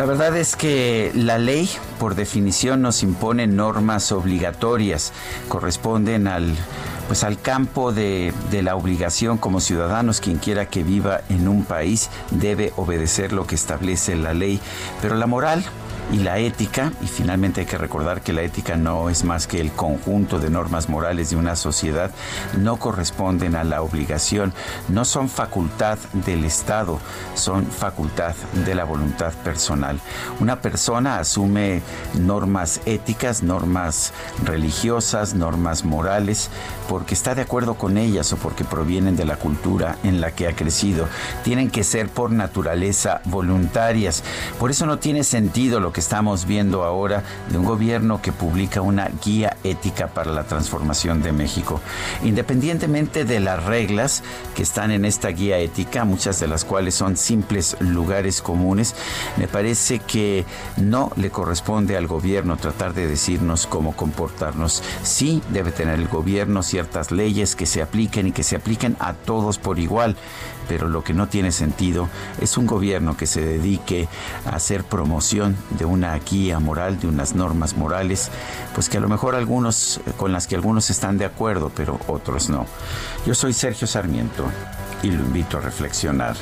La 0.00 0.06
verdad 0.06 0.34
es 0.34 0.56
que 0.56 1.12
la 1.14 1.36
ley, 1.36 1.68
por 1.98 2.14
definición, 2.14 2.80
nos 2.80 3.02
impone 3.02 3.46
normas 3.46 4.12
obligatorias, 4.12 5.12
corresponden 5.46 6.26
al 6.26 6.56
pues 7.06 7.22
al 7.22 7.38
campo 7.38 7.92
de, 7.92 8.32
de, 8.50 8.62
la 8.62 8.76
obligación 8.76 9.36
como 9.36 9.60
ciudadanos, 9.60 10.22
quien 10.22 10.38
quiera 10.38 10.70
que 10.70 10.84
viva 10.84 11.20
en 11.28 11.48
un 11.48 11.64
país 11.64 12.08
debe 12.30 12.72
obedecer 12.76 13.34
lo 13.34 13.46
que 13.46 13.56
establece 13.56 14.16
la 14.16 14.32
ley, 14.32 14.58
pero 15.02 15.16
la 15.16 15.26
moral 15.26 15.66
y 16.12 16.18
la 16.18 16.38
ética, 16.38 16.92
y 17.00 17.06
finalmente 17.06 17.60
hay 17.60 17.66
que 17.66 17.78
recordar 17.78 18.20
que 18.22 18.32
la 18.32 18.42
ética 18.42 18.76
no 18.76 19.10
es 19.10 19.24
más 19.24 19.46
que 19.46 19.60
el 19.60 19.70
conjunto 19.72 20.38
de 20.38 20.50
normas 20.50 20.88
morales 20.88 21.30
de 21.30 21.36
una 21.36 21.56
sociedad, 21.56 22.10
no 22.58 22.76
corresponden 22.78 23.54
a 23.54 23.64
la 23.64 23.82
obligación, 23.82 24.52
no 24.88 25.04
son 25.04 25.28
facultad 25.28 25.98
del 26.12 26.44
Estado, 26.44 26.98
son 27.34 27.66
facultad 27.66 28.34
de 28.64 28.74
la 28.74 28.84
voluntad 28.84 29.32
personal. 29.44 30.00
Una 30.40 30.60
persona 30.60 31.18
asume 31.18 31.82
normas 32.14 32.80
éticas, 32.86 33.42
normas 33.42 34.12
religiosas, 34.44 35.34
normas 35.34 35.84
morales, 35.84 36.50
porque 36.88 37.14
está 37.14 37.34
de 37.34 37.42
acuerdo 37.42 37.74
con 37.74 37.96
ellas 37.96 38.32
o 38.32 38.36
porque 38.36 38.64
provienen 38.64 39.16
de 39.16 39.24
la 39.24 39.36
cultura 39.36 39.96
en 40.02 40.20
la 40.20 40.32
que 40.32 40.48
ha 40.48 40.56
crecido. 40.56 41.06
Tienen 41.44 41.70
que 41.70 41.84
ser 41.84 42.08
por 42.08 42.32
naturaleza 42.32 43.20
voluntarias. 43.26 44.24
Por 44.58 44.72
eso 44.72 44.86
no 44.86 44.98
tiene 44.98 45.22
sentido 45.22 45.78
lo 45.78 45.92
que 46.00 46.02
estamos 46.02 46.46
viendo 46.46 46.82
ahora 46.82 47.24
de 47.50 47.58
un 47.58 47.64
gobierno 47.66 48.22
que 48.22 48.32
publica 48.32 48.80
una 48.80 49.10
guía 49.22 49.58
ética 49.64 50.06
para 50.06 50.32
la 50.32 50.44
transformación 50.44 51.20
de 51.20 51.32
México. 51.32 51.78
Independientemente 52.24 53.26
de 53.26 53.38
las 53.38 53.62
reglas 53.64 54.22
que 54.54 54.62
están 54.62 54.92
en 54.92 55.04
esta 55.04 55.28
guía 55.28 55.58
ética, 55.58 56.06
muchas 56.06 56.40
de 56.40 56.48
las 56.48 56.64
cuales 56.64 56.94
son 56.94 57.18
simples 57.18 57.76
lugares 57.80 58.40
comunes, 58.40 58.94
me 59.36 59.46
parece 59.46 59.98
que 59.98 60.46
no 60.78 61.12
le 61.16 61.28
corresponde 61.28 61.98
al 61.98 62.06
gobierno 62.06 62.56
tratar 62.56 62.94
de 62.94 63.06
decirnos 63.06 63.66
cómo 63.66 63.94
comportarnos. 63.94 64.82
Sí 65.02 65.42
debe 65.50 65.70
tener 65.70 65.98
el 65.98 66.08
gobierno 66.08 66.62
ciertas 66.62 67.10
leyes 67.10 67.54
que 67.54 67.66
se 67.66 67.82
apliquen 67.82 68.28
y 68.28 68.32
que 68.32 68.42
se 68.42 68.56
apliquen 68.56 68.96
a 69.00 69.12
todos 69.12 69.58
por 69.58 69.78
igual 69.78 70.16
pero 70.70 70.88
lo 70.88 71.02
que 71.02 71.14
no 71.14 71.26
tiene 71.26 71.50
sentido 71.50 72.08
es 72.40 72.56
un 72.56 72.64
gobierno 72.64 73.16
que 73.16 73.26
se 73.26 73.40
dedique 73.40 74.06
a 74.46 74.50
hacer 74.50 74.84
promoción 74.84 75.56
de 75.76 75.84
una 75.90 76.18
guía 76.18 76.58
moral, 76.58 76.98
de 76.98 77.06
unas 77.06 77.34
normas 77.34 77.76
morales, 77.76 78.30
pues 78.74 78.88
que 78.88 78.98
a 78.98 79.00
lo 79.00 79.08
mejor 79.08 79.34
algunos, 79.34 80.00
con 80.16 80.32
las 80.32 80.46
que 80.46 80.54
algunos 80.54 80.90
están 80.90 81.18
de 81.18 81.24
acuerdo, 81.24 81.70
pero 81.74 81.98
otros 82.08 82.48
no. 82.48 82.66
Yo 83.26 83.34
soy 83.34 83.52
Sergio 83.52 83.86
Sarmiento 83.86 84.44
y 85.02 85.10
lo 85.10 85.22
invito 85.22 85.58
a 85.58 85.60
reflexionar. 85.60 86.36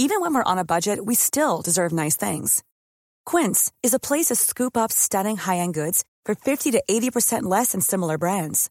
Even 0.00 0.20
when 0.20 0.32
we're 0.32 0.44
on 0.44 0.58
a 0.58 0.64
budget, 0.64 1.04
we 1.04 1.14
still 1.14 1.60
deserve 1.60 1.92
nice 1.92 2.16
things. 2.16 2.62
Quince 3.26 3.70
is 3.82 3.92
a 3.92 3.98
place 3.98 4.26
to 4.26 4.36
scoop 4.36 4.76
up 4.76 4.90
stunning 4.90 5.36
high-end 5.36 5.74
goods 5.74 6.04
for 6.24 6.34
50 6.34 6.70
to 6.70 6.82
80% 6.88 7.42
less 7.42 7.72
than 7.72 7.80
similar 7.80 8.16
brands. 8.16 8.70